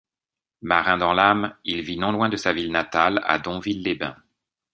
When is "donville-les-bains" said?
3.37-4.15